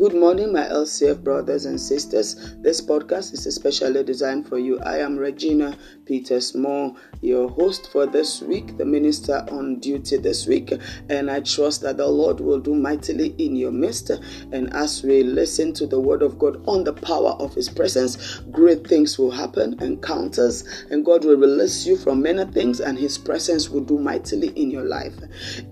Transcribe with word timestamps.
Good 0.00 0.14
morning, 0.14 0.50
my 0.54 0.64
LCF 0.64 1.22
brothers 1.22 1.66
and 1.66 1.78
sisters. 1.78 2.54
This 2.62 2.80
podcast 2.80 3.34
is 3.34 3.44
especially 3.44 4.02
designed 4.02 4.48
for 4.48 4.58
you. 4.58 4.80
I 4.80 4.96
am 5.00 5.18
Regina 5.18 5.76
Peters 6.06 6.54
Moore, 6.54 6.94
your 7.20 7.50
host 7.50 7.92
for 7.92 8.06
this 8.06 8.40
week, 8.40 8.78
the 8.78 8.86
minister 8.86 9.44
on 9.50 9.78
duty 9.78 10.16
this 10.16 10.46
week, 10.46 10.72
and 11.10 11.30
I 11.30 11.40
trust 11.40 11.82
that 11.82 11.98
the 11.98 12.06
Lord 12.06 12.40
will 12.40 12.60
do 12.60 12.74
mightily 12.74 13.34
in 13.36 13.54
your 13.54 13.72
midst. 13.72 14.08
And 14.08 14.72
as 14.72 15.02
we 15.02 15.22
listen 15.22 15.74
to 15.74 15.86
the 15.86 16.00
word 16.00 16.22
of 16.22 16.38
God 16.38 16.66
on 16.66 16.84
the 16.84 16.94
power 16.94 17.32
of 17.32 17.52
His 17.52 17.68
presence, 17.68 18.38
great 18.50 18.86
things 18.86 19.18
will 19.18 19.30
happen, 19.30 19.76
encounters, 19.82 20.64
and 20.90 21.04
God 21.04 21.26
will 21.26 21.36
release 21.36 21.86
you 21.86 21.98
from 21.98 22.22
many 22.22 22.46
things, 22.46 22.80
and 22.80 22.98
His 22.98 23.18
presence 23.18 23.68
will 23.68 23.82
do 23.82 23.98
mightily 23.98 24.48
in 24.56 24.70
your 24.70 24.86
life. 24.86 25.14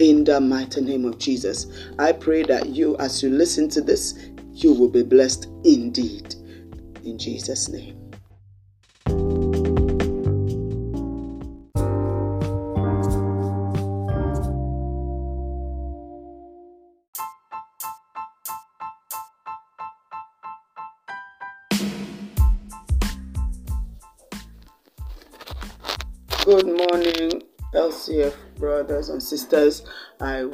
In 0.01 0.25
the 0.25 0.39
mighty 0.39 0.83
name 0.83 1.07
of 1.07 1.19
Jesus, 1.19 1.67
I 1.99 2.13
pray 2.13 2.43
that 2.43 2.67
you, 2.67 2.95
as 2.99 3.23
you 3.23 3.31
listen 3.31 3.71
to 3.71 3.81
this, 3.81 4.17
you 4.63 4.73
will 4.73 4.89
be 4.89 5.05
blessed 5.05 5.47
indeed. 5.65 6.35
In 7.05 7.17
Jesus' 7.17 7.69
name. 7.69 7.95
Good 26.45 26.67
morning, 26.67 27.43
LCF 27.75 28.35
brothers 28.57 29.11
and 29.11 29.23
sisters. 29.23 29.85
I 30.21 30.51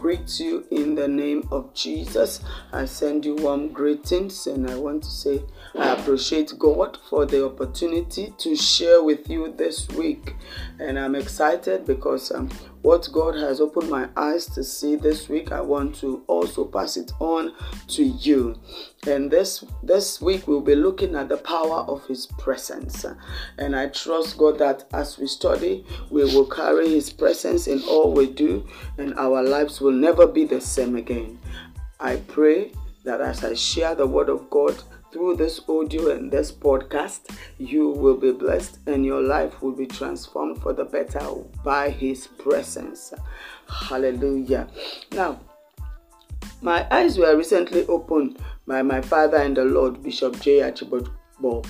greet 0.00 0.40
you 0.40 0.64
in 0.70 0.94
the 0.94 1.06
name 1.06 1.46
of 1.52 1.74
Jesus. 1.74 2.40
I 2.72 2.86
send 2.86 3.26
you 3.26 3.36
warm 3.36 3.68
greetings 3.68 4.46
and 4.46 4.68
I 4.68 4.76
want 4.76 5.02
to 5.02 5.10
say 5.10 5.42
I 5.76 5.90
appreciate 5.92 6.58
God 6.58 6.96
for 7.10 7.26
the 7.26 7.44
opportunity 7.44 8.32
to 8.38 8.56
share 8.56 9.02
with 9.02 9.28
you 9.28 9.52
this 9.52 9.86
week. 9.88 10.36
And 10.78 10.98
I'm 10.98 11.14
excited 11.14 11.84
because 11.84 12.32
um, 12.32 12.48
what 12.82 13.08
God 13.12 13.34
has 13.34 13.60
opened 13.60 13.90
my 13.90 14.08
eyes 14.16 14.46
to 14.46 14.64
see 14.64 14.96
this 14.96 15.28
week, 15.28 15.52
I 15.52 15.60
want 15.60 15.94
to 15.96 16.22
also 16.26 16.64
pass 16.64 16.96
it 16.96 17.12
on 17.20 17.52
to 17.88 18.02
you. 18.04 18.58
And 19.06 19.30
this 19.30 19.64
this 19.82 20.20
week 20.20 20.48
we'll 20.48 20.60
be 20.60 20.74
looking 20.74 21.14
at 21.14 21.28
the 21.28 21.36
power 21.36 21.80
of 21.80 22.06
his 22.06 22.26
presence. 22.26 23.04
And 23.58 23.76
I 23.76 23.88
trust 23.88 24.38
God 24.38 24.58
that 24.58 24.84
as 24.92 25.18
we 25.18 25.26
study, 25.26 25.84
we 26.10 26.24
will 26.24 26.46
carry 26.46 26.88
his 26.88 27.10
presence 27.10 27.66
in 27.66 27.82
all 27.82 28.12
we 28.12 28.26
do 28.26 28.66
and 28.98 29.14
our 29.18 29.42
lives 29.42 29.80
will 29.80 29.92
never 29.92 30.26
be 30.26 30.44
the 30.44 30.60
same 30.60 30.96
again. 30.96 31.38
I 31.98 32.16
pray 32.16 32.72
that 33.04 33.20
as 33.20 33.44
I 33.44 33.54
share 33.54 33.94
the 33.94 34.06
word 34.06 34.28
of 34.28 34.48
God 34.50 34.82
through 35.12 35.36
this 35.36 35.60
audio 35.68 36.10
and 36.10 36.30
this 36.30 36.52
podcast, 36.52 37.34
you 37.58 37.88
will 37.88 38.16
be 38.16 38.32
blessed 38.32 38.78
and 38.86 39.04
your 39.04 39.22
life 39.22 39.60
will 39.62 39.72
be 39.72 39.86
transformed 39.86 40.62
for 40.62 40.72
the 40.72 40.84
better 40.84 41.20
by 41.64 41.90
His 41.90 42.26
presence. 42.26 43.12
Hallelujah. 43.68 44.68
Now, 45.12 45.40
my 46.62 46.86
eyes 46.90 47.18
were 47.18 47.36
recently 47.36 47.86
opened 47.86 48.38
by 48.66 48.82
my 48.82 49.00
father 49.00 49.38
and 49.38 49.56
the 49.56 49.64
Lord, 49.64 50.02
Bishop 50.02 50.40
J. 50.40 50.62
Archibald 50.62 51.10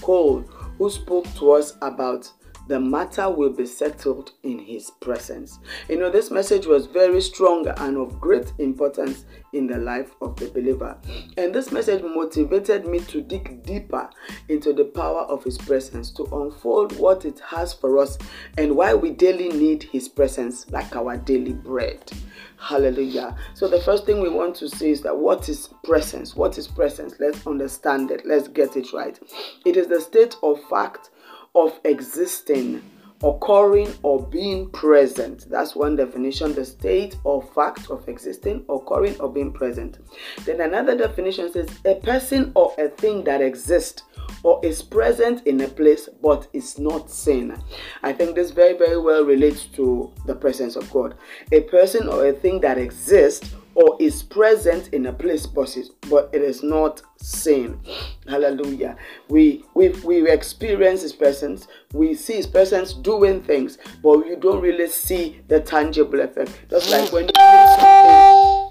Cole, 0.00 0.41
who 0.78 0.91
spoke 0.91 1.32
to 1.36 1.52
us 1.52 1.77
about 1.80 2.30
the 2.70 2.78
matter 2.78 3.28
will 3.28 3.50
be 3.50 3.66
settled 3.66 4.30
in 4.44 4.56
his 4.60 4.92
presence. 5.00 5.58
You 5.88 5.98
know, 5.98 6.08
this 6.08 6.30
message 6.30 6.66
was 6.66 6.86
very 6.86 7.20
strong 7.20 7.66
and 7.66 7.96
of 7.96 8.20
great 8.20 8.52
importance 8.58 9.24
in 9.52 9.66
the 9.66 9.76
life 9.76 10.12
of 10.22 10.36
the 10.36 10.46
believer. 10.50 10.96
And 11.36 11.52
this 11.52 11.72
message 11.72 12.04
motivated 12.04 12.86
me 12.86 13.00
to 13.00 13.22
dig 13.22 13.64
deeper 13.64 14.08
into 14.48 14.72
the 14.72 14.84
power 14.84 15.22
of 15.22 15.42
his 15.42 15.58
presence, 15.58 16.12
to 16.12 16.22
unfold 16.26 16.97
what 16.97 17.25
it 17.25 17.41
has 17.41 17.72
for 17.72 17.98
us 17.98 18.16
and 18.56 18.76
why 18.76 18.94
we 18.94 19.10
daily 19.10 19.48
need 19.48 19.82
his 19.82 20.08
presence 20.08 20.70
like 20.70 20.94
our 20.94 21.16
daily 21.16 21.54
bread. 21.54 22.08
Hallelujah. 22.56 23.34
So, 23.54 23.66
the 23.66 23.81
first 23.81 24.06
thing 24.06 24.20
we 24.20 24.28
want 24.28 24.54
to 24.56 24.69
see 24.69 24.91
is 24.91 25.00
that 25.00 25.16
what 25.16 25.48
is 25.48 25.70
presence? 25.82 26.37
What 26.37 26.56
is 26.56 26.69
presence? 26.69 27.14
Let's 27.19 27.44
understand 27.48 28.12
it. 28.12 28.25
Let's 28.25 28.47
get 28.47 28.76
it 28.76 28.92
right. 28.92 29.19
It 29.66 29.76
is 29.76 29.88
the 29.88 30.00
state 30.00 30.37
of 30.42 30.62
fact 30.69 31.10
of 31.55 31.78
existing, 31.84 32.83
occurring, 33.22 33.93
or 34.03 34.27
being 34.27 34.71
present. 34.71 35.47
That's 35.50 35.75
one 35.77 35.97
definition 35.97 36.55
the 36.55 36.65
state 36.65 37.16
or 37.25 37.43
fact 37.43 37.91
of 37.91 38.09
existing, 38.09 38.65
occurring, 38.69 39.21
or 39.21 39.33
being 39.33 39.53
present. 39.53 39.99
Then 40.44 40.61
another 40.61 40.97
definition 40.97 41.53
says 41.53 41.69
a 41.84 41.97
person 41.97 42.53
or 42.55 42.75
a 42.78 42.88
thing 42.88 43.25
that 43.25 43.43
exists 43.43 44.03
or 44.43 44.61
is 44.65 44.83
present 44.83 45.47
in 45.47 45.61
a 45.61 45.69
place 45.69 46.09
but 46.22 46.47
is 46.53 46.78
not 46.78 47.11
seen. 47.11 47.56
I 48.03 48.12
think 48.12 48.34
this 48.34 48.50
very, 48.50 48.77
very 48.77 48.99
well 48.99 49.25
relates 49.25 49.65
to 49.77 50.12
the 50.27 50.34
presence 50.34 50.77
of 50.77 50.91
God. 50.91 51.15
A 51.53 51.62
person 51.62 52.09
or 52.09 52.27
a 52.27 52.32
thing 52.32 52.61
that 52.61 52.78
exists 52.78 53.55
or 53.80 53.96
is 53.98 54.22
present 54.22 54.88
in 54.88 55.06
a 55.06 55.12
place 55.12 55.46
but 55.46 56.28
it 56.32 56.42
is 56.42 56.62
not 56.62 57.00
seen. 57.16 57.80
Hallelujah. 58.28 58.96
We 59.28 59.64
we 59.74 59.88
we 60.04 60.30
experience 60.30 61.02
his 61.02 61.12
presence. 61.12 61.66
We 61.92 62.14
see 62.14 62.34
his 62.34 62.46
presence 62.46 62.92
doing 62.92 63.42
things 63.42 63.78
but 64.02 64.26
you 64.26 64.36
don't 64.36 64.60
really 64.60 64.88
see 64.88 65.40
the 65.48 65.60
tangible 65.60 66.20
effect. 66.20 66.52
Just 66.69 66.90
like 66.90 67.10
when 67.12 67.24
you 67.24 67.32
put 67.34 67.80
something 67.80 68.70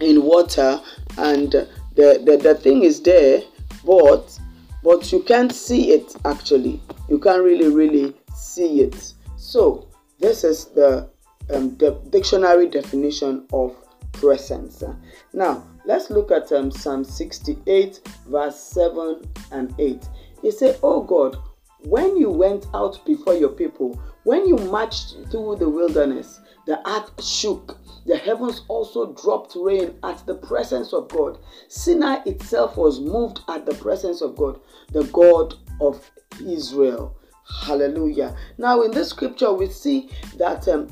in 0.00 0.22
water 0.22 0.80
and 1.18 1.50
the, 1.52 2.22
the 2.26 2.38
the 2.42 2.54
thing 2.56 2.82
is 2.82 3.00
there 3.02 3.42
but 3.84 4.38
but 4.82 5.12
you 5.12 5.22
can't 5.22 5.52
see 5.52 5.92
it 5.92 6.14
actually. 6.24 6.80
You 7.08 7.18
can't 7.18 7.42
really 7.42 7.68
really 7.68 8.14
see 8.34 8.80
it. 8.82 9.14
So 9.36 9.88
this 10.18 10.44
is 10.44 10.66
the 10.66 11.08
um, 11.52 11.76
the 11.78 11.92
dictionary 12.10 12.68
definition 12.68 13.46
of 13.52 13.76
presence. 14.22 14.84
Now, 15.32 15.64
let's 15.84 16.08
look 16.08 16.30
at 16.30 16.52
um, 16.52 16.70
Psalm 16.70 17.02
68, 17.04 18.00
verse 18.28 18.58
7 18.58 19.20
and 19.50 19.74
8. 19.78 20.08
He 20.42 20.52
said, 20.52 20.78
Oh 20.82 21.02
God, 21.02 21.36
when 21.84 22.16
you 22.16 22.30
went 22.30 22.66
out 22.72 23.04
before 23.04 23.34
your 23.34 23.50
people, 23.50 24.00
when 24.22 24.46
you 24.46 24.56
marched 24.56 25.16
through 25.30 25.56
the 25.56 25.68
wilderness, 25.68 26.40
the 26.66 26.78
earth 26.88 27.24
shook. 27.24 27.78
The 28.06 28.16
heavens 28.16 28.62
also 28.68 29.12
dropped 29.14 29.56
rain 29.56 29.94
at 30.04 30.24
the 30.26 30.36
presence 30.36 30.92
of 30.92 31.08
God. 31.08 31.38
Sinai 31.68 32.18
itself 32.26 32.76
was 32.76 33.00
moved 33.00 33.40
at 33.48 33.66
the 33.66 33.74
presence 33.74 34.20
of 34.20 34.36
God, 34.36 34.60
the 34.92 35.04
God 35.04 35.54
of 35.80 36.08
Israel. 36.44 37.16
Hallelujah. 37.64 38.36
Now, 38.58 38.82
in 38.82 38.92
this 38.92 39.10
scripture, 39.10 39.52
we 39.52 39.68
see 39.68 40.10
that 40.36 40.66
um, 40.68 40.88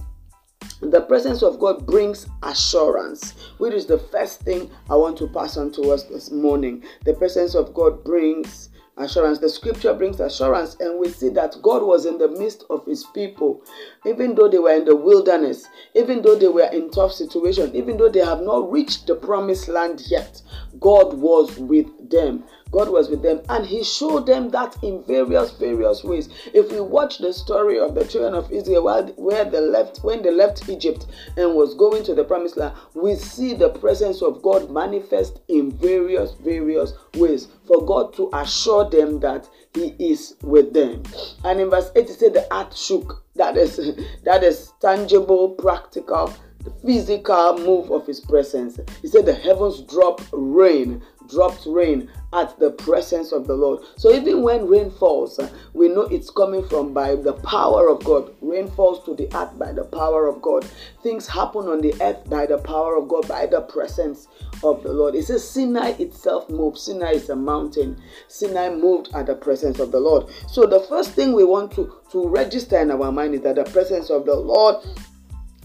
the 0.81 1.03
presence 1.03 1.43
of 1.43 1.59
God 1.59 1.87
brings 1.87 2.27
assurance, 2.43 3.33
which 3.59 3.75
is 3.75 3.87
the 3.87 3.99
first 3.99 4.41
thing 4.41 4.71
I 4.89 4.97
want 4.97 5.17
to 5.19 5.29
pass 5.29 5.57
on 5.57 5.73
to 5.73 5.91
us 5.93 6.05
this 6.05 6.31
morning. 6.31 6.83
The 7.05 7.15
presence 7.15 7.55
of 7.55 7.75
God 7.75 8.03
brings 8.03 8.71
assurance. 8.97 9.39
The 9.39 9.49
scripture 9.49 9.95
brings 9.95 10.21
assurance, 10.21 10.77
and 10.81 10.99
we 10.99 11.09
see 11.09 11.29
that 11.31 11.57
God 11.63 11.83
was 11.83 12.07
in 12.07 12.19
the 12.19 12.29
midst 12.29 12.65
of 12.71 12.85
his 12.87 13.05
people, 13.15 13.63
even 14.07 14.35
though 14.35 14.49
they 14.49 14.59
were 14.59 14.75
in 14.75 14.85
the 14.85 14.97
wilderness, 14.97 15.67
even 15.95 16.23
though 16.23 16.35
they 16.35 16.49
were 16.49 16.69
in 16.73 16.91
tough 16.91 17.13
situation, 17.13 17.75
even 17.75 17.97
though 17.97 18.09
they 18.09 18.25
have 18.25 18.41
not 18.41 18.71
reached 18.71 19.07
the 19.07 19.15
promised 19.15 19.69
land 19.69 20.03
yet. 20.07 20.41
God 20.81 21.15
was 21.15 21.59
with 21.59 22.11
them. 22.11 22.45
God 22.71 22.89
was 22.89 23.09
with 23.09 23.23
them 23.23 23.41
and 23.49 23.67
he 23.67 23.83
showed 23.83 24.27
them 24.27 24.51
that 24.51 24.77
in 24.83 25.03
various 25.05 25.53
various 25.53 26.05
ways. 26.05 26.29
If 26.55 26.71
we 26.73 26.81
watch 26.81 27.19
the 27.19 27.33
story 27.33 27.79
of 27.79 27.95
the 27.95 28.05
children 28.05 28.35
of 28.35 28.51
Israel 28.53 29.13
where 29.17 29.45
they 29.45 29.61
left 29.61 29.99
when 30.05 30.23
they 30.23 30.31
left 30.31 30.69
Egypt 30.69 31.07
and 31.37 31.55
was 31.55 31.75
going 31.75 32.05
to 32.05 32.15
the 32.15 32.25
promised 32.25 32.57
land, 32.57 32.75
we 32.95 33.17
see 33.17 33.55
the 33.55 33.71
presence 33.71 34.23
of 34.23 34.43
God 34.43 34.71
manifest 34.71 35.41
in 35.49 35.71
various 35.73 36.33
various 36.33 36.93
ways 37.15 37.49
for 37.67 37.85
God 37.85 38.15
to 38.15 38.31
assure 38.33 38.89
them 38.89 39.21
that 39.21 39.49
he 39.75 39.95
is 39.99 40.37
with 40.43 40.73
them. 40.73 41.03
And 41.45 41.61
in 41.61 41.71
verse 41.71 41.91
8 41.95 42.07
he 42.09 42.15
said 42.15 42.35
the 42.35 42.55
earth 42.55 42.77
shook. 42.77 43.25
That 43.37 43.57
is 43.57 43.77
that 44.25 44.43
is 44.43 44.73
tangible, 44.81 45.51
practical 45.51 46.33
the 46.63 46.71
physical 46.85 47.59
move 47.59 47.91
of 47.91 48.07
his 48.07 48.21
presence. 48.21 48.79
He 49.03 49.09
said 49.09 49.27
the 49.27 49.35
heavens 49.35 49.81
drop 49.83 50.21
rain, 50.33 51.03
dropped 51.29 51.67
rain 51.67 52.11
at 52.33 52.59
the 52.59 52.71
presence 52.71 53.33
of 53.33 53.47
the 53.47 53.55
Lord. 53.55 53.83
So 53.97 54.13
even 54.13 54.43
when 54.43 54.69
rain 54.69 54.91
falls, 54.91 55.41
we 55.73 55.89
know 55.89 56.03
it's 56.03 56.31
coming 56.31 56.67
from 56.69 56.93
by 56.93 57.17
the 57.17 57.33
power 57.33 57.89
of 57.89 58.05
God. 58.05 58.35
Rain 58.41 58.69
falls 58.69 59.05
to 59.05 59.15
the 59.15 59.29
earth 59.35 59.59
by 59.59 59.73
the 59.73 59.85
power 59.85 60.27
of 60.27 60.41
God. 60.43 60.65
Things 61.03 61.27
happen 61.27 61.67
on 61.69 61.81
the 61.81 61.95
earth 62.01 62.29
by 62.29 62.47
the 62.47 62.59
power 62.59 62.97
of 62.97 63.09
God, 63.09 63.27
by 63.27 63.47
the 63.47 63.63
presence 63.63 64.29
of 64.63 64.83
the 64.83 64.93
Lord. 64.93 65.15
It 65.15 65.25
says 65.25 65.49
Sinai 65.49 65.91
itself 65.99 66.49
moved. 66.51 66.79
Sinai 66.79 67.13
is 67.13 67.31
a 67.31 67.37
mountain. 67.37 68.01
Sinai 68.29 68.71
moved 68.71 69.09
at 69.15 69.27
the 69.27 69.35
presence 69.35 69.79
of 69.79 69.93
the 69.93 70.01
Lord. 70.01 70.27
So 70.47 70.67
the 70.67 70.81
first 70.81 71.13
thing 71.13 71.33
we 71.33 71.45
want 71.45 71.73
to, 71.73 71.93
to 72.13 72.29
register 72.29 72.79
in 72.79 72.91
our 72.91 73.11
mind 73.11 73.35
is 73.35 73.41
that 73.43 73.57
the 73.57 73.65
presence 73.65 74.11
of 74.11 74.27
the 74.27 74.37
Lord 74.37 74.85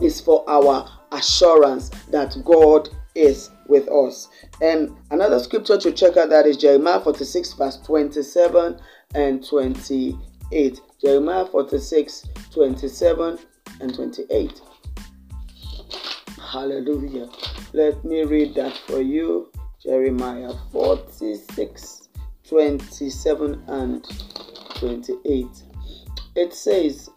is 0.02 0.20
for 0.22 0.44
our 0.50 0.90
assurance 1.12 1.90
that 2.10 2.36
God 2.44 2.90
is 3.16 3.50
with 3.68 3.88
us. 3.90 4.28
And 4.62 4.96
another 5.12 5.40
scripture 5.40 5.78
to 5.78 5.92
check 5.92 6.18
out 6.18 6.30
that 6.30 6.46
is 6.46 6.58
Jeremiah 6.58 7.00
46, 7.00 7.54
verse 7.54 7.78
27 7.78 8.80
and 9.16 9.48
28. 9.48 10.82
Jeremiah 11.02 11.46
46, 11.46 12.28
27 12.52 13.40
and 13.82 13.96
28. 13.96 14.62
Hallelujah. 16.52 17.30
Let 17.74 18.04
me 18.06 18.24
read 18.24 18.56
that 18.56 18.78
for 18.88 19.02
you. 19.02 19.52
Jeremiah 19.84 20.54
46, 20.72 22.10
27 22.48 23.64
and 23.68 24.06
28. 24.76 25.48
It 26.36 26.54
says, 26.54 27.10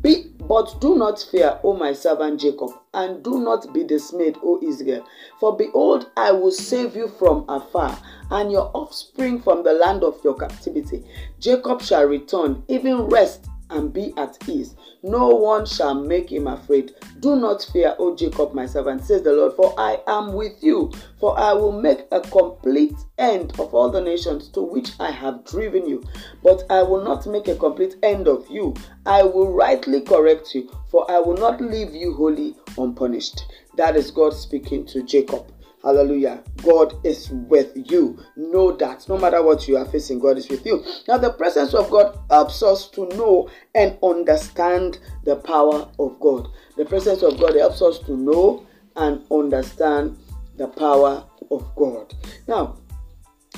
be, 0.00 0.32
but 0.50 0.80
do 0.80 0.96
not 0.96 1.20
fear, 1.20 1.60
O 1.62 1.76
my 1.76 1.92
servant 1.92 2.40
Jacob, 2.40 2.70
and 2.92 3.22
do 3.22 3.40
not 3.40 3.72
be 3.72 3.84
dismayed, 3.84 4.36
O 4.42 4.58
Israel. 4.60 5.06
For 5.38 5.56
behold, 5.56 6.10
I 6.16 6.32
will 6.32 6.50
save 6.50 6.96
you 6.96 7.06
from 7.06 7.44
afar, 7.48 7.96
and 8.32 8.50
your 8.50 8.68
offspring 8.74 9.40
from 9.40 9.62
the 9.62 9.74
land 9.74 10.02
of 10.02 10.18
your 10.24 10.34
captivity. 10.34 11.04
Jacob 11.38 11.80
shall 11.80 12.04
return, 12.04 12.64
even 12.66 13.02
rest 13.02 13.46
and 13.70 13.92
be 13.92 14.12
at 14.16 14.36
ease. 14.48 14.74
No 15.02 15.28
one 15.28 15.64
shall 15.66 15.94
make 15.94 16.30
him 16.30 16.46
afraid. 16.46 16.94
Do 17.20 17.36
not 17.36 17.62
fear, 17.72 17.94
O 17.98 18.14
Jacob, 18.14 18.54
my 18.54 18.66
servant, 18.66 19.04
says 19.04 19.22
the 19.22 19.32
Lord, 19.32 19.54
for 19.54 19.74
I 19.78 19.98
am 20.06 20.34
with 20.34 20.62
you. 20.62 20.92
For 21.18 21.38
I 21.38 21.52
will 21.52 21.72
make 21.72 22.06
a 22.12 22.20
complete 22.20 22.96
end 23.18 23.58
of 23.58 23.74
all 23.74 23.90
the 23.90 24.00
nations 24.00 24.48
to 24.50 24.60
which 24.60 24.92
I 25.00 25.10
have 25.10 25.44
driven 25.44 25.88
you. 25.88 26.02
But 26.42 26.64
I 26.70 26.82
will 26.82 27.02
not 27.02 27.26
make 27.26 27.48
a 27.48 27.54
complete 27.54 27.96
end 28.02 28.28
of 28.28 28.46
you. 28.50 28.74
I 29.06 29.22
will 29.22 29.52
rightly 29.52 30.00
correct 30.00 30.54
you, 30.54 30.70
for 30.90 31.10
I 31.10 31.18
will 31.18 31.36
not 31.36 31.60
leave 31.60 31.94
you 31.94 32.14
wholly 32.14 32.56
unpunished. 32.76 33.44
That 33.76 33.96
is 33.96 34.10
God 34.10 34.34
speaking 34.34 34.84
to 34.86 35.02
Jacob. 35.02 35.52
Hallelujah. 35.82 36.42
God 36.62 36.94
is 37.06 37.30
with 37.30 37.72
you. 37.90 38.18
Know 38.36 38.72
that 38.76 39.08
no 39.08 39.16
matter 39.16 39.42
what 39.42 39.66
you 39.66 39.78
are 39.78 39.86
facing, 39.86 40.18
God 40.18 40.36
is 40.36 40.48
with 40.48 40.66
you. 40.66 40.84
Now, 41.08 41.16
the 41.16 41.32
presence 41.32 41.72
of 41.72 41.90
God 41.90 42.18
helps 42.28 42.62
us 42.62 42.88
to 42.90 43.06
know 43.16 43.48
and 43.74 43.96
understand 44.02 44.98
the 45.24 45.36
power 45.36 45.88
of 45.98 46.20
God. 46.20 46.48
The 46.76 46.84
presence 46.84 47.22
of 47.22 47.40
God 47.40 47.56
helps 47.56 47.80
us 47.80 47.98
to 48.00 48.16
know 48.16 48.66
and 48.96 49.22
understand 49.30 50.18
the 50.56 50.68
power 50.68 51.24
of 51.50 51.74
God. 51.76 52.12
Now, 52.46 52.76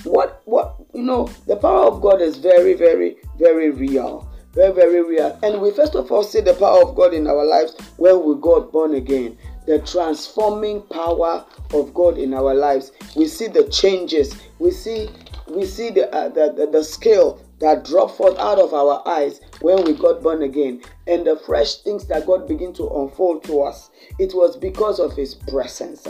what 0.05 0.43
what 0.45 0.77
you 0.95 1.03
know, 1.03 1.29
the 1.47 1.57
power 1.57 1.87
of 1.87 2.01
God 2.01 2.21
is 2.21 2.39
very, 2.39 2.75
very, 2.75 3.17
very 3.39 3.71
real. 3.71 4.29
Very, 4.53 4.73
very 4.73 5.03
real. 5.03 5.39
And 5.43 5.61
we 5.63 5.71
first 5.71 5.95
of 5.95 6.13
all 6.13 6.23
see 6.23 6.43
the 6.43 6.55
power 6.55 6.83
of 6.83 6.95
God 6.95 7.15
in 7.15 7.27
our 7.27 7.45
lives 7.45 7.75
when 7.97 8.23
we 8.23 8.35
got 8.41 8.71
born 8.71 8.95
again 8.95 9.39
the 9.67 9.79
transforming 9.81 10.83
power 10.83 11.45
of 11.73 11.95
God 11.95 12.19
in 12.19 12.35
our 12.35 12.55
lives. 12.55 12.93
We 13.17 13.27
see 13.27 13.49
the 13.49 13.65
changes. 13.69 14.35
We 14.59 14.71
see 14.71 15.09
we 15.49 15.67
see 15.67 15.91
the 15.91 16.13
uh, 16.15 16.29
the, 16.29 16.53
the, 16.53 16.67
the 16.67 16.85
scale 16.85 17.41
that 17.63 17.85
dropped 17.85 18.17
forth 18.17 18.37
out 18.39 18.59
of 18.59 18.75
our 18.75 19.07
eyes 19.07 19.41
when 19.61 19.85
we 19.85 19.93
got 19.93 20.21
born 20.21 20.43
again 20.43 20.83
and 21.07 21.25
the 21.25 21.37
fresh 21.37 21.77
things 21.77 22.07
that 22.09 22.27
God 22.27 22.49
began 22.49 22.73
to 22.75 22.89
unfold 22.89 23.45
to 23.45 23.63
us. 23.63 23.91
It 24.19 24.35
was 24.35 24.57
because 24.57 24.99
of 24.99 25.15
His 25.15 25.35
presence. 25.35 26.07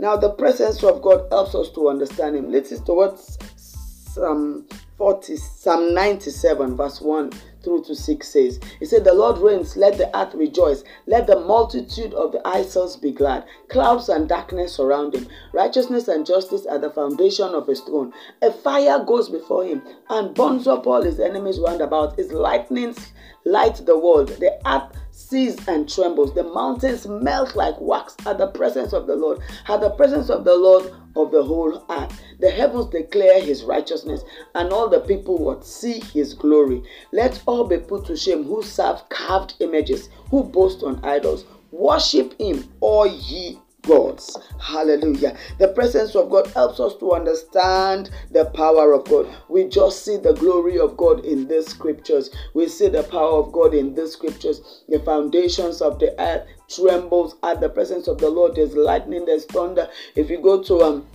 Now, 0.00 0.16
the 0.16 0.30
presence 0.30 0.82
of 0.82 1.02
God 1.02 1.28
helps 1.30 1.54
us 1.54 1.70
to 1.74 1.88
understand 1.88 2.34
Him. 2.34 2.50
Let's 2.50 2.70
see 2.70 2.84
towards 2.84 3.38
Psalm 3.56 4.66
40, 4.98 5.36
Psalm 5.36 5.94
97, 5.94 6.76
verse 6.76 7.00
1 7.00 7.30
through 7.66 7.82
to 7.82 7.96
6 7.96 8.28
says, 8.28 8.60
He 8.78 8.84
said, 8.84 9.02
The 9.02 9.12
Lord 9.12 9.38
reigns, 9.38 9.76
let 9.76 9.98
the 9.98 10.16
earth 10.16 10.34
rejoice, 10.34 10.84
let 11.08 11.26
the 11.26 11.40
multitude 11.40 12.14
of 12.14 12.30
the 12.30 12.40
isles 12.46 12.96
be 12.96 13.10
glad. 13.10 13.44
Clouds 13.68 14.08
and 14.08 14.28
darkness 14.28 14.76
surround 14.76 15.16
him. 15.16 15.26
Righteousness 15.52 16.06
and 16.06 16.24
justice 16.24 16.64
are 16.64 16.78
the 16.78 16.90
foundation 16.90 17.54
of 17.54 17.66
his 17.66 17.80
throne. 17.80 18.12
A 18.40 18.52
fire 18.52 19.02
goes 19.04 19.28
before 19.28 19.64
him 19.64 19.82
and 20.08 20.32
burns 20.32 20.68
up 20.68 20.86
all 20.86 21.02
his 21.02 21.18
enemies 21.18 21.58
round 21.58 21.80
about. 21.80 22.16
His 22.16 22.30
lightnings 22.30 23.12
light 23.44 23.84
the 23.84 23.98
world. 23.98 24.28
The 24.28 24.60
earth 24.64 24.96
sees 25.16 25.56
and 25.66 25.88
trembles. 25.88 26.34
The 26.34 26.44
mountains 26.44 27.06
melt 27.06 27.56
like 27.56 27.80
wax 27.80 28.14
at 28.26 28.38
the 28.38 28.48
presence 28.48 28.92
of 28.92 29.06
the 29.06 29.16
Lord. 29.16 29.40
At 29.66 29.80
the 29.80 29.90
presence 29.90 30.28
of 30.28 30.44
the 30.44 30.54
Lord, 30.54 30.92
of 31.16 31.30
the 31.30 31.42
whole 31.42 31.84
earth. 31.90 32.20
The 32.38 32.50
heavens 32.50 32.86
declare 32.86 33.40
his 33.40 33.64
righteousness, 33.64 34.22
and 34.54 34.70
all 34.70 34.88
the 34.88 35.00
people 35.00 35.38
would 35.38 35.64
see 35.64 36.00
his 36.00 36.34
glory. 36.34 36.82
Let 37.12 37.42
all 37.46 37.64
be 37.66 37.78
put 37.78 38.04
to 38.06 38.16
shame 38.16 38.44
who 38.44 38.62
serve 38.62 39.08
carved 39.08 39.54
images, 39.60 40.10
who 40.30 40.44
boast 40.44 40.82
on 40.82 41.02
idols. 41.02 41.46
Worship 41.72 42.38
him, 42.38 42.70
all 42.80 43.06
ye 43.06 43.58
gods. 43.86 44.38
Hallelujah. 44.60 45.36
The 45.58 45.68
presence 45.68 46.14
of 46.14 46.30
God 46.30 46.46
helps 46.48 46.80
us 46.80 46.94
to 46.96 47.12
understand 47.12 48.10
the 48.30 48.46
power 48.46 48.92
of 48.92 49.04
God. 49.04 49.28
We 49.48 49.64
just 49.68 50.04
see 50.04 50.16
the 50.16 50.34
glory 50.34 50.78
of 50.78 50.96
God 50.96 51.24
in 51.24 51.48
these 51.48 51.66
scriptures. 51.68 52.30
We 52.54 52.68
see 52.68 52.88
the 52.88 53.04
power 53.04 53.38
of 53.38 53.52
God 53.52 53.74
in 53.74 53.94
these 53.94 54.12
scriptures. 54.12 54.82
The 54.88 54.98
foundations 55.00 55.80
of 55.80 55.98
the 55.98 56.20
earth 56.20 56.46
trembles 56.68 57.36
at 57.42 57.60
the 57.60 57.68
presence 57.68 58.08
of 58.08 58.18
the 58.18 58.28
Lord. 58.28 58.56
There's 58.56 58.74
lightning, 58.74 59.24
there's 59.24 59.44
thunder. 59.46 59.88
If 60.14 60.30
you 60.30 60.40
go 60.40 60.62
to 60.62 60.82
um 60.82 61.06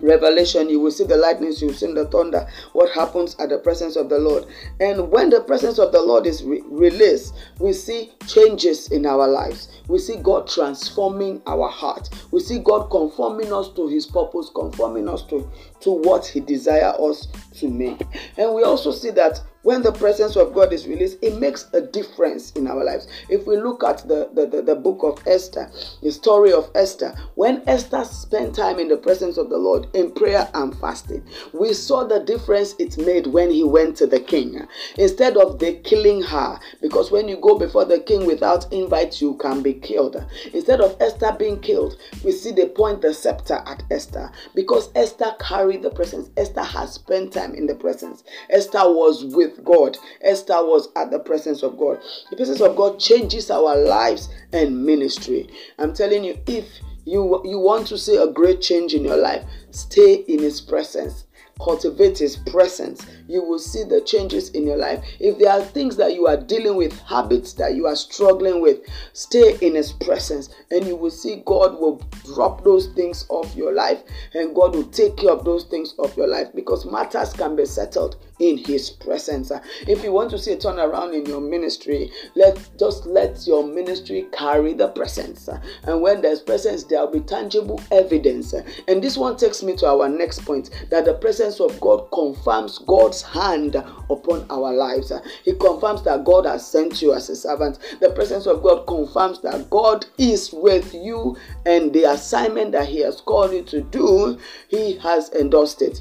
Revelation, 0.00 0.68
you 0.68 0.80
will 0.80 0.90
see 0.90 1.04
the 1.04 1.16
lightnings, 1.16 1.60
you 1.60 1.68
will 1.68 1.74
see 1.74 1.92
the 1.92 2.06
thunder, 2.06 2.46
what 2.72 2.90
happens 2.92 3.36
at 3.38 3.48
the 3.48 3.58
presence 3.58 3.96
of 3.96 4.08
the 4.08 4.18
Lord. 4.18 4.46
And 4.80 5.10
when 5.10 5.30
the 5.30 5.40
presence 5.40 5.78
of 5.78 5.92
the 5.92 6.00
Lord 6.00 6.26
is 6.26 6.42
re- 6.42 6.62
released, 6.66 7.34
we 7.58 7.72
see 7.72 8.12
changes 8.26 8.90
in 8.90 9.06
our 9.06 9.28
lives. 9.28 9.80
We 9.88 9.98
see 9.98 10.16
God 10.16 10.48
transforming 10.48 11.42
our 11.46 11.68
heart. 11.68 12.10
We 12.30 12.40
see 12.40 12.58
God 12.58 12.90
conforming 12.90 13.52
us 13.52 13.68
to 13.74 13.88
His 13.88 14.06
purpose, 14.06 14.50
conforming 14.54 15.08
us 15.08 15.22
to, 15.24 15.50
to 15.80 15.90
what 15.90 16.26
He 16.26 16.40
desires 16.40 16.96
us 16.98 17.28
to 17.60 17.68
make. 17.68 18.00
And 18.36 18.54
we 18.54 18.62
also 18.62 18.90
see 18.90 19.10
that 19.12 19.40
when 19.64 19.82
the 19.82 19.92
presence 19.92 20.36
of 20.36 20.54
God 20.54 20.72
is 20.72 20.86
released, 20.86 21.18
it 21.22 21.40
makes 21.40 21.66
a 21.72 21.80
difference 21.80 22.52
in 22.52 22.68
our 22.68 22.84
lives. 22.84 23.08
If 23.28 23.46
we 23.46 23.56
look 23.56 23.82
at 23.82 24.06
the, 24.06 24.30
the, 24.34 24.46
the, 24.46 24.62
the, 24.62 24.74
book 24.74 25.02
of 25.02 25.26
Esther, 25.26 25.70
the 26.02 26.12
story 26.12 26.52
of 26.52 26.70
Esther, 26.74 27.14
when 27.34 27.62
Esther 27.66 28.04
spent 28.04 28.54
time 28.54 28.78
in 28.78 28.88
the 28.88 28.98
presence 28.98 29.38
of 29.38 29.48
the 29.48 29.56
Lord 29.56 29.88
in 29.94 30.12
prayer 30.12 30.48
and 30.52 30.78
fasting, 30.78 31.24
we 31.54 31.72
saw 31.72 32.04
the 32.04 32.20
difference 32.20 32.74
it 32.78 32.98
made 32.98 33.26
when 33.26 33.50
he 33.50 33.64
went 33.64 33.96
to 33.96 34.06
the 34.06 34.20
king. 34.20 34.60
Instead 34.98 35.38
of 35.38 35.58
they 35.58 35.76
killing 35.76 36.22
her, 36.22 36.60
because 36.82 37.10
when 37.10 37.26
you 37.26 37.38
go 37.38 37.58
before 37.58 37.86
the 37.86 38.00
king 38.00 38.26
without 38.26 38.70
invite, 38.70 39.20
you 39.22 39.34
can 39.38 39.62
be 39.62 39.72
killed. 39.72 40.22
Instead 40.52 40.82
of 40.82 40.94
Esther 41.00 41.34
being 41.38 41.58
killed, 41.60 41.96
we 42.22 42.32
see 42.32 42.52
they 42.52 42.68
point 42.68 43.00
the 43.00 43.14
scepter 43.14 43.62
at 43.66 43.82
Esther 43.90 44.30
because 44.54 44.90
Esther 44.94 45.34
carried 45.40 45.82
the 45.82 45.90
presence. 45.90 46.28
Esther 46.36 46.62
has 46.62 46.92
spent 46.92 47.32
time 47.32 47.54
in 47.54 47.66
the 47.66 47.74
presence. 47.74 48.24
Esther 48.50 48.92
was 48.92 49.24
with 49.24 49.53
with 49.54 49.64
God. 49.64 49.98
Esther 50.22 50.64
was 50.64 50.88
at 50.96 51.10
the 51.10 51.18
presence 51.18 51.62
of 51.62 51.78
God. 51.78 52.00
The 52.30 52.36
presence 52.36 52.60
of 52.60 52.76
God 52.76 52.98
changes 52.98 53.50
our 53.50 53.76
lives 53.76 54.28
and 54.52 54.84
ministry. 54.84 55.48
I'm 55.78 55.94
telling 55.94 56.24
you, 56.24 56.38
if 56.46 56.66
you 57.04 57.42
you 57.44 57.58
want 57.58 57.86
to 57.88 57.98
see 57.98 58.16
a 58.16 58.26
great 58.26 58.60
change 58.60 58.94
in 58.94 59.04
your 59.04 59.16
life, 59.16 59.44
stay 59.70 60.14
in 60.28 60.40
His 60.40 60.60
presence 60.60 61.24
cultivate 61.62 62.18
his 62.18 62.36
presence 62.36 63.06
you 63.28 63.42
will 63.42 63.58
see 63.58 63.84
the 63.84 64.00
changes 64.00 64.50
in 64.50 64.66
your 64.66 64.76
life 64.76 65.04
if 65.20 65.38
there 65.38 65.50
are 65.50 65.62
things 65.62 65.96
that 65.96 66.14
you 66.14 66.26
are 66.26 66.36
dealing 66.36 66.76
with 66.76 66.98
habits 67.00 67.52
that 67.52 67.74
you 67.74 67.86
are 67.86 67.94
struggling 67.94 68.60
with 68.60 68.80
stay 69.12 69.56
in 69.60 69.74
his 69.74 69.92
presence 69.92 70.48
and 70.70 70.84
you 70.86 70.96
will 70.96 71.10
see 71.10 71.42
god 71.46 71.78
will 71.78 72.02
drop 72.34 72.64
those 72.64 72.88
things 72.88 73.24
off 73.28 73.54
your 73.54 73.72
life 73.72 74.02
and 74.34 74.54
god 74.54 74.74
will 74.74 74.84
take 74.84 75.16
care 75.16 75.30
of 75.30 75.44
those 75.44 75.64
things 75.64 75.94
off 75.98 76.16
your 76.16 76.28
life 76.28 76.48
because 76.54 76.84
matters 76.86 77.32
can 77.32 77.54
be 77.54 77.64
settled 77.64 78.16
in 78.38 78.58
his 78.58 78.90
presence 78.90 79.50
uh, 79.50 79.60
if 79.86 80.02
you 80.02 80.12
want 80.12 80.30
to 80.30 80.38
see 80.38 80.52
a 80.52 80.56
turnaround 80.56 81.14
in 81.14 81.24
your 81.26 81.40
ministry 81.40 82.10
let 82.34 82.58
just 82.78 83.06
let 83.06 83.46
your 83.46 83.64
ministry 83.64 84.26
carry 84.32 84.72
the 84.72 84.88
presence 84.88 85.48
uh, 85.48 85.60
and 85.84 86.00
when 86.00 86.20
there's 86.20 86.40
presence 86.40 86.84
there 86.84 87.00
will 87.00 87.12
be 87.12 87.20
tangible 87.20 87.80
evidence 87.90 88.52
uh, 88.54 88.62
and 88.88 89.02
this 89.02 89.16
one 89.16 89.36
takes 89.36 89.62
me 89.62 89.76
to 89.76 89.86
our 89.86 90.08
next 90.08 90.40
point 90.40 90.70
that 90.90 91.04
the 91.04 91.14
presence 91.14 91.60
of 91.60 91.80
God 91.80 92.10
confirms 92.12 92.78
God's 92.78 93.22
hand 93.22 93.76
upon 93.76 94.46
our 94.50 94.72
lives. 94.72 95.12
He 95.44 95.54
confirms 95.54 96.02
that 96.04 96.24
God 96.24 96.46
has 96.46 96.66
sent 96.66 97.02
you 97.02 97.14
as 97.14 97.28
a 97.30 97.36
servant. 97.36 97.78
The 98.00 98.10
presence 98.10 98.46
of 98.46 98.62
God 98.62 98.86
confirms 98.86 99.40
that 99.42 99.68
God 99.70 100.06
is 100.18 100.52
with 100.52 100.94
you 100.94 101.36
and 101.66 101.92
the 101.92 102.04
assignment 102.04 102.72
that 102.72 102.88
He 102.88 103.00
has 103.00 103.20
called 103.20 103.52
you 103.52 103.62
to 103.64 103.82
do, 103.82 104.38
He 104.68 104.98
has 104.98 105.30
endorsed 105.32 105.82
it 105.82 106.00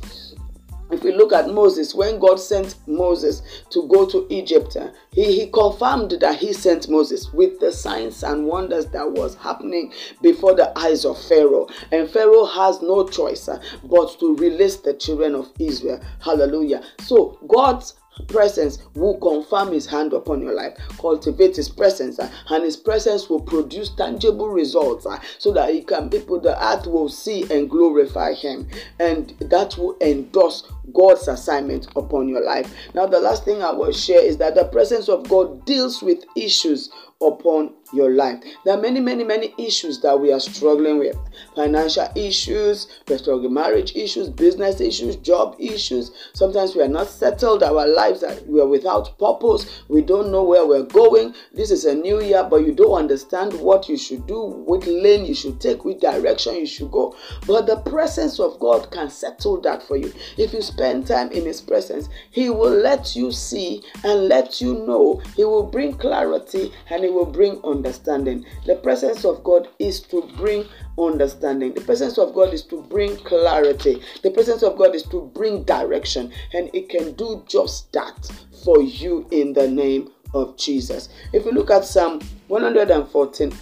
if 0.93 1.03
we 1.03 1.13
look 1.13 1.33
at 1.33 1.49
Moses, 1.49 1.93
when 1.93 2.19
God 2.19 2.39
sent 2.39 2.75
Moses 2.87 3.41
to 3.71 3.87
go 3.87 4.05
to 4.05 4.27
Egypt, 4.29 4.75
uh, 4.75 4.89
he, 5.11 5.39
he 5.39 5.47
confirmed 5.47 6.11
that 6.21 6.35
he 6.37 6.53
sent 6.53 6.89
Moses 6.89 7.31
with 7.33 7.59
the 7.59 7.71
signs 7.71 8.23
and 8.23 8.45
wonders 8.45 8.87
that 8.87 9.11
was 9.11 9.35
happening 9.35 9.93
before 10.21 10.55
the 10.55 10.77
eyes 10.77 11.05
of 11.05 11.21
Pharaoh. 11.21 11.67
And 11.91 12.09
Pharaoh 12.09 12.45
has 12.45 12.81
no 12.81 13.07
choice 13.07 13.47
uh, 13.47 13.61
but 13.83 14.19
to 14.19 14.35
release 14.35 14.77
the 14.77 14.93
children 14.93 15.35
of 15.35 15.51
Israel. 15.59 16.01
Hallelujah. 16.19 16.83
So 16.99 17.37
God's 17.47 17.95
presence 18.27 18.79
will 18.95 19.17
confirm 19.17 19.71
his 19.71 19.85
hand 19.85 20.13
upon 20.13 20.41
your 20.41 20.53
life 20.53 20.77
cultivate 20.99 21.55
his 21.55 21.69
presence 21.69 22.19
uh, 22.19 22.29
and 22.49 22.63
his 22.63 22.77
presence 22.77 23.29
will 23.29 23.41
produce 23.41 23.89
tangible 23.95 24.49
results 24.49 25.07
so 25.39 25.51
that 25.51 25.73
he 25.73 25.81
can 25.81 26.09
people 26.09 26.39
the 26.39 26.63
earth 26.65 26.85
will 26.85 27.09
see 27.09 27.43
and 27.51 27.69
glorify 27.69 28.33
him 28.33 28.67
and 28.99 29.33
that 29.39 29.77
will 29.77 29.97
endorse 30.01 30.71
God's 30.93 31.27
assignment 31.27 31.87
upon 31.95 32.27
your 32.27 32.43
life. 32.43 32.73
Now, 32.93 33.05
the 33.05 33.19
last 33.19 33.45
thing 33.45 33.61
I 33.61 33.71
will 33.71 33.91
share 33.91 34.23
is 34.23 34.37
that 34.37 34.55
the 34.55 34.65
presence 34.65 35.07
of 35.07 35.27
God 35.29 35.65
deals 35.65 36.01
with 36.01 36.23
issues 36.35 36.89
upon 37.21 37.73
your 37.93 38.11
life. 38.11 38.43
There 38.65 38.75
are 38.77 38.81
many, 38.81 38.99
many, 38.99 39.23
many 39.23 39.53
issues 39.57 40.01
that 40.01 40.19
we 40.19 40.33
are 40.33 40.39
struggling 40.39 40.97
with 40.97 41.15
financial 41.55 42.07
issues, 42.15 42.87
we're 43.07 43.17
struggling 43.17 43.53
marriage 43.53 43.95
issues, 43.95 44.29
business 44.29 44.81
issues, 44.81 45.15
job 45.17 45.55
issues. 45.59 46.11
Sometimes 46.33 46.75
we 46.75 46.81
are 46.81 46.87
not 46.87 47.07
settled, 47.07 47.63
our 47.63 47.87
lives 47.87 48.23
are 48.23 48.35
we 48.47 48.59
are 48.59 48.67
without 48.67 49.17
purpose, 49.19 49.83
we 49.87 50.01
don't 50.01 50.31
know 50.31 50.43
where 50.43 50.65
we're 50.65 50.83
going. 50.83 51.33
This 51.53 51.71
is 51.71 51.85
a 51.85 51.93
new 51.93 52.21
year, 52.21 52.43
but 52.43 52.65
you 52.65 52.73
don't 52.73 52.97
understand 52.97 53.53
what 53.59 53.87
you 53.87 53.97
should 53.97 54.25
do, 54.27 54.63
which 54.67 54.85
lane 54.85 55.25
you 55.25 55.35
should 55.35 55.61
take, 55.61 55.85
which 55.85 55.99
direction 55.99 56.55
you 56.55 56.65
should 56.65 56.91
go. 56.91 57.15
But 57.45 57.67
the 57.67 57.77
presence 57.77 58.39
of 58.39 58.59
God 58.59 58.91
can 58.91 59.09
settle 59.09 59.61
that 59.61 59.83
for 59.83 59.97
you. 59.97 60.11
If 60.37 60.51
you 60.51 60.61
spend 60.73 61.05
time 61.05 61.31
in 61.31 61.45
His 61.45 61.61
presence, 61.61 62.09
He 62.31 62.49
will 62.49 62.73
let 62.73 63.15
you 63.15 63.31
see 63.31 63.81
and 64.03 64.27
let 64.27 64.59
you 64.59 64.73
know. 64.85 65.21
He 65.35 65.45
will 65.45 65.63
bring 65.63 65.93
clarity 65.93 66.71
and 66.89 67.03
He 67.03 67.09
will 67.09 67.25
bring 67.25 67.59
understanding. 67.63 68.45
The 68.65 68.75
presence 68.77 69.23
of 69.23 69.43
God 69.43 69.69
is 69.79 70.01
to 70.01 70.29
bring 70.35 70.65
understanding. 70.97 71.73
The 71.73 71.81
presence 71.81 72.17
of 72.17 72.33
God 72.33 72.53
is 72.53 72.63
to 72.63 72.81
bring 72.81 73.17
clarity. 73.17 74.01
The 74.23 74.31
presence 74.31 74.63
of 74.63 74.77
God 74.77 74.95
is 74.95 75.03
to 75.03 75.31
bring 75.33 75.63
direction. 75.63 76.31
And 76.53 76.69
it 76.73 76.89
can 76.89 77.13
do 77.13 77.43
just 77.47 77.91
that 77.93 78.31
for 78.63 78.81
you 78.81 79.27
in 79.31 79.53
the 79.53 79.67
name 79.67 80.09
of 80.33 80.57
Jesus. 80.57 81.09
If 81.33 81.45
you 81.45 81.51
look 81.51 81.69
at 81.69 81.85
Psalm 81.85 82.19
114, 82.47 83.53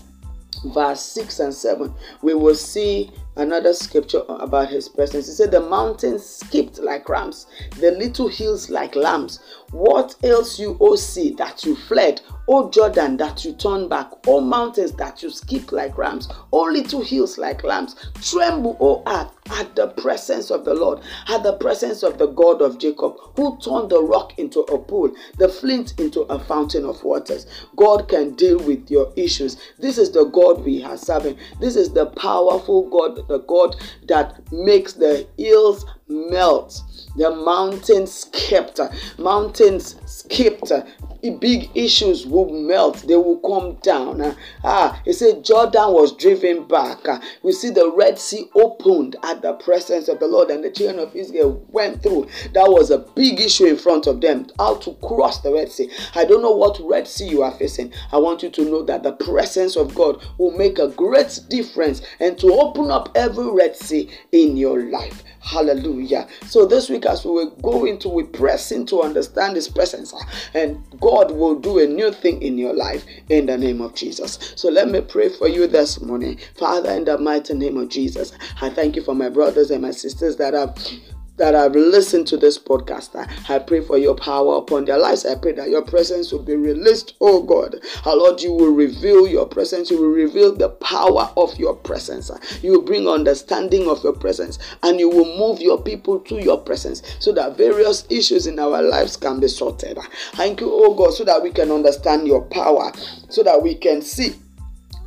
verse 0.74 1.02
6 1.02 1.40
and 1.40 1.54
7, 1.54 1.94
we 2.22 2.34
will 2.34 2.56
see 2.56 3.12
another 3.36 3.74
scripture 3.74 4.24
about 4.28 4.70
his 4.70 4.90
presence. 4.90 5.28
He 5.28 5.34
said, 5.34 5.52
The 5.52 5.62
mountains 5.62 6.26
skipped 6.26 6.80
like 6.80 7.08
rams, 7.10 7.48
the 7.80 7.92
little 7.92 8.28
hills 8.28 8.70
like 8.70 8.96
lambs. 8.96 9.40
What 9.72 10.16
ails 10.24 10.60
you, 10.60 10.78
O 10.80 10.96
sea, 10.96 11.34
that 11.36 11.64
you 11.66 11.76
fled? 11.76 12.22
O 12.54 12.70
Jordan, 12.70 13.16
that 13.16 13.46
you 13.46 13.54
turn 13.54 13.88
back? 13.88 14.12
O 14.28 14.42
mountains, 14.42 14.92
that 14.98 15.24
you 15.24 15.30
skip 15.30 15.72
like 15.72 15.98
rams? 15.98 16.28
O 16.52 16.64
little 16.64 17.02
hills 17.02 17.38
like 17.38 17.64
lambs? 17.64 17.96
Tremble, 18.22 18.76
O 18.82 19.02
earth, 19.08 19.32
at 19.52 19.74
the 19.78 19.88
presence 19.88 20.52
of 20.52 20.66
the 20.66 20.74
Lord, 20.74 21.00
at 21.30 21.44
the 21.44 21.54
presence 21.54 22.04
of 22.04 22.18
the 22.18 22.28
God 22.28 22.62
of 22.62 22.78
Jacob, 22.78 23.16
who 23.38 23.58
turned 23.60 23.90
the 23.90 24.04
rock 24.04 24.38
into 24.38 24.60
a 24.64 24.78
pool, 24.78 25.14
the 25.38 25.48
flint 25.48 25.98
into 25.98 26.24
a 26.24 26.40
fountain 26.40 26.84
of 26.84 27.02
waters. 27.06 27.46
God 27.78 28.10
can 28.10 28.32
deal 28.32 28.60
with 28.60 28.92
your 28.92 29.14
issues. 29.16 29.56
This 29.80 29.98
is 29.98 30.12
the 30.12 30.26
God 30.26 30.66
we 30.66 30.84
are 30.84 30.98
serving. 30.98 31.38
This 31.62 31.78
is 31.78 31.94
the 31.94 32.08
powerful 32.08 32.90
God, 32.90 33.30
the 33.30 33.40
God 33.40 33.78
that 34.10 34.42
makes 34.52 34.92
the 34.92 35.26
hills 35.38 35.86
melt. 36.12 36.82
The 37.18 37.30
mountains 37.30 38.14
skipped, 38.14 38.80
mountains 39.18 39.96
skipped, 40.06 40.72
big 41.40 41.70
issues 41.76 42.26
will 42.26 42.50
melt, 42.50 43.06
they 43.08 43.16
will 43.16 43.40
come 43.40 43.76
down. 43.82 44.36
Ah, 44.64 45.00
he 45.06 45.14
said 45.14 45.44
Jordan 45.44 45.94
was 45.94 46.16
driven 46.16 46.68
back. 46.68 47.00
We 47.44 47.52
see 47.52 47.70
the 47.70 47.92
Red 47.92 48.18
Sea 48.18 48.50
opened 48.56 49.18
at 49.24 49.42
the 49.42 49.54
presence 49.54 50.08
of 50.08 50.20
the 50.20 50.28
Lord, 50.28 50.50
and 50.50 50.64
the 50.64 50.72
children 50.72 51.00
of 51.00 51.16
Israel 51.16 51.64
went 51.70 52.02
through. 52.02 52.28
That 52.54 52.70
was 52.70 52.90
a 52.90 53.00
big 53.00 53.40
issue 53.40 53.66
in 53.66 53.78
front 53.78 54.08
of 54.08 54.22
them 54.22 54.48
how 54.58 54.76
to 54.76 54.94
cross 55.04 55.42
the 55.42 55.54
Red 55.54 55.70
Sea. 55.70 55.92
I 56.16 56.26
don't 56.26 56.42
know 56.42 56.52
what 56.52 56.80
Red 56.82 57.08
Sea 57.08 57.28
you 57.28 57.44
are 57.44 57.52
facing. 57.52 57.94
I 58.12 58.18
want 58.18 58.42
you 58.42 58.50
to 58.50 58.66
know 58.66 58.84
that 58.84 59.04
the 59.04 59.14
presence 59.14 59.76
of 59.76 59.94
God 59.94 60.26
will 60.38 60.58
make 60.58 60.80
a 60.80 60.88
great 60.88 61.40
difference 61.50 62.02
and 62.20 62.38
to 62.40 62.54
open 62.54 62.90
up 62.90 63.10
every 63.16 63.52
Red 63.52 63.76
Sea 63.76 64.10
in 64.32 64.58
your 64.58 64.90
life. 64.90 65.24
Hallelujah. 65.42 66.01
So 66.46 66.66
this 66.66 66.90
week, 66.90 67.06
as 67.06 67.26
we 67.26 67.48
go 67.62 67.86
into, 67.86 68.10
we 68.10 68.24
press 68.24 68.72
into 68.72 69.02
understand 69.02 69.56
His 69.56 69.68
presence, 69.68 70.14
uh, 70.14 70.20
and 70.54 70.84
God 71.00 71.32
will 71.32 71.56
do 71.56 71.80
a 71.80 71.88
new 71.88 72.12
thing 72.12 72.42
in 72.42 72.58
your 72.58 72.74
life 72.74 73.06
in 73.30 73.46
the 73.46 73.58
name 73.58 73.82
of 73.82 73.96
Jesus. 73.96 74.54
So 74.56 74.70
let 74.70 74.90
me 74.90 75.02
pray 75.02 75.30
for 75.30 75.48
you 75.48 75.68
this 75.68 76.02
morning, 76.02 76.40
Father, 76.58 76.92
in 76.92 77.06
the 77.06 77.18
mighty 77.18 77.54
name 77.54 77.78
of 77.78 77.90
Jesus. 77.90 78.34
I 78.62 78.70
thank 78.70 78.96
you 78.96 79.04
for 79.04 79.16
my 79.16 79.30
brothers 79.30 79.72
and 79.72 79.82
my 79.82 79.92
sisters 79.92 80.38
that 80.38 80.54
have 80.54 80.78
that 81.42 81.56
have 81.56 81.74
listened 81.74 82.28
to 82.28 82.38
this 82.38 82.60
podcast. 82.60 83.16
I 83.50 83.58
pray 83.58 83.82
for 83.82 83.98
your 83.98 84.14
power 84.14 84.58
upon 84.58 84.86
their 84.86 85.00
lives. 85.00 85.26
I 85.26 85.34
pray 85.34 85.54
that 85.54 85.70
your 85.70 85.82
presence 85.82 86.32
will 86.32 86.44
be 86.44 86.56
released, 86.56 87.16
oh 87.20 87.42
God. 87.42 87.82
Our 88.06 88.16
Lord, 88.16 88.42
you 88.42 88.54
will 88.54 88.72
reveal 88.72 89.28
your 89.28 89.48
presence. 89.48 89.90
You 89.90 89.98
will 89.98 90.12
reveal 90.12 90.56
the 90.56 90.70
power 90.70 91.34
of 91.36 91.58
your 91.58 91.74
presence. 91.74 92.30
You 92.62 92.74
will 92.74 92.84
bring 92.84 93.08
understanding 93.08 93.90
of 93.90 94.04
your 94.04 94.14
presence 94.14 94.60
and 94.84 95.00
you 95.00 95.10
will 95.10 95.36
move 95.36 95.62
your 95.62 95.82
people 95.82 96.20
to 96.20 96.36
your 96.36 96.60
presence 96.60 97.02
so 97.18 97.32
that 97.32 97.58
various 97.58 98.06
issues 98.12 98.46
in 98.46 98.60
our 98.60 98.84
lives 98.84 99.18
can 99.18 99.40
be 99.40 99.48
sorted. 99.48 99.98
Thank 100.34 100.62
you, 100.62 100.70
oh 100.72 100.94
God, 100.94 101.16
so 101.16 101.24
that 101.24 101.42
we 101.42 101.50
can 101.50 101.72
understand 101.72 102.28
your 102.28 102.44
power, 102.44 102.92
so 103.30 103.42
that 103.42 103.64
we 103.64 103.74
can 103.74 104.04
see 104.04 104.36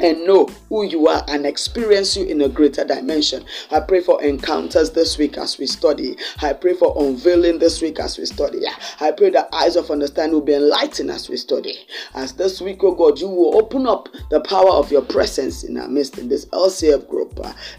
and 0.00 0.26
know 0.26 0.46
who 0.68 0.84
you 0.84 1.08
are 1.08 1.24
and 1.28 1.46
experience 1.46 2.16
you 2.16 2.24
in 2.26 2.42
a 2.42 2.48
greater 2.48 2.84
dimension. 2.84 3.44
I 3.70 3.80
pray 3.80 4.00
for 4.00 4.22
encounters 4.22 4.90
this 4.90 5.18
week 5.18 5.38
as 5.38 5.58
we 5.58 5.66
study. 5.66 6.16
I 6.42 6.52
pray 6.52 6.74
for 6.74 6.94
unveiling 7.02 7.58
this 7.58 7.80
week 7.80 8.00
as 8.00 8.18
we 8.18 8.26
study. 8.26 8.60
I 9.00 9.12
pray 9.12 9.30
the 9.30 9.52
eyes 9.54 9.76
of 9.76 9.90
understanding 9.90 10.34
will 10.34 10.44
be 10.44 10.54
enlightened 10.54 11.10
as 11.10 11.28
we 11.28 11.36
study. 11.36 11.86
As 12.14 12.32
this 12.32 12.60
week, 12.60 12.82
oh 12.82 12.94
God, 12.94 13.18
you 13.20 13.28
will 13.28 13.56
open 13.56 13.86
up 13.86 14.08
the 14.30 14.40
power 14.40 14.70
of 14.70 14.90
your 14.90 15.02
presence 15.02 15.64
in 15.64 15.76
our 15.78 15.88
midst 15.88 16.18
in 16.18 16.28
this 16.28 16.46
LCF 16.46 17.08
group 17.08 17.23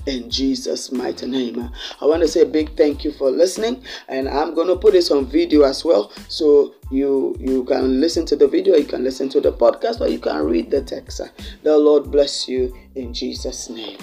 in 0.05 0.29
Jesus' 0.29 0.91
mighty 0.91 1.25
name. 1.25 1.69
I 2.01 2.05
want 2.05 2.21
to 2.21 2.27
say 2.27 2.41
a 2.41 2.45
big 2.45 2.75
thank 2.77 3.03
you 3.03 3.11
for 3.11 3.31
listening, 3.31 3.83
and 4.07 4.29
I'm 4.29 4.53
going 4.53 4.67
to 4.67 4.75
put 4.75 4.93
this 4.93 5.11
on 5.11 5.25
video 5.25 5.63
as 5.63 5.83
well. 5.83 6.11
So 6.27 6.75
you 6.91 7.35
you 7.39 7.63
can 7.65 7.99
listen 7.99 8.25
to 8.25 8.35
the 8.35 8.47
video 8.47 8.75
you 8.75 8.85
can 8.85 9.03
listen 9.03 9.27
to 9.29 9.41
the 9.41 9.51
podcast 9.51 10.01
or 10.01 10.07
you 10.07 10.19
can 10.19 10.43
read 10.45 10.69
the 10.69 10.81
text 10.81 11.21
the 11.63 11.77
lord 11.77 12.11
bless 12.11 12.47
you 12.47 12.75
in 12.95 13.13
jesus 13.13 13.69
name 13.69 13.97